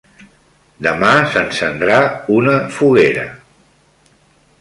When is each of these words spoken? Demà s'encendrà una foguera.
Demà 0.85 1.09
s'encendrà 1.35 1.99
una 2.37 2.55
foguera. 2.79 3.27